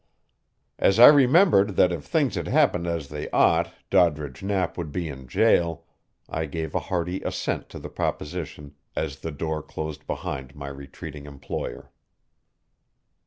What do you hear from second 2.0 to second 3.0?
things had happened